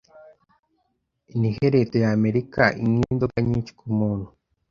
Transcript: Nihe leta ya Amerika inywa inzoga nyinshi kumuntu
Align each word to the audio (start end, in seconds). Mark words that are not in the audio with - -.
Nihe 1.39 1.65
leta 1.75 1.95
ya 2.03 2.09
Amerika 2.17 2.63
inywa 2.83 3.05
inzoga 3.13 3.37
nyinshi 3.47 3.71
kumuntu 3.79 4.27